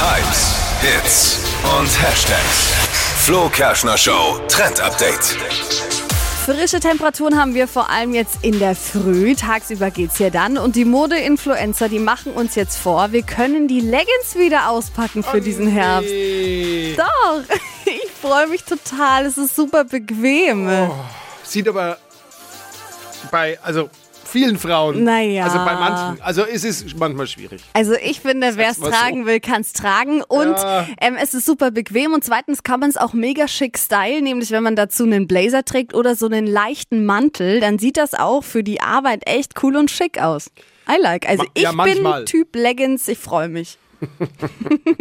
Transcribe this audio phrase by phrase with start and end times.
[0.00, 1.40] Hypes, Hits
[1.76, 2.72] und Hashtags.
[3.24, 5.36] Flo Kerschner Show Trend Update.
[6.44, 9.34] Frische Temperaturen haben wir vor allem jetzt in der Früh.
[9.34, 10.56] Tagsüber geht's hier dann.
[10.56, 15.40] Und die Mode-Influencer, die machen uns jetzt vor, wir können die Leggings wieder auspacken für
[15.40, 16.12] diesen Herbst.
[16.96, 17.42] Doch,
[17.84, 19.26] ich freue mich total.
[19.26, 20.70] Es ist super bequem.
[21.42, 21.98] Sieht aber
[23.32, 23.90] bei, also
[24.28, 25.44] vielen Frauen, Naja.
[25.44, 27.60] also bei manchen, also es ist manchmal schwierig.
[27.72, 28.96] Also ich finde, wer es mal so.
[28.96, 30.22] tragen will, kann es tragen.
[30.22, 30.86] Und Ja.
[31.00, 32.12] ähm, es ist super bequem.
[32.12, 35.64] Und zweitens kann man es auch mega schick stylen, nämlich wenn man dazu einen Blazer
[35.64, 39.76] trägt oder so einen leichten Mantel, dann sieht das auch für die Arbeit echt cool
[39.76, 40.50] und schick aus.
[40.90, 41.28] I like.
[41.28, 42.24] Also Ma- ich ja, bin.
[42.26, 43.78] Typ Leggings, ich freue mich.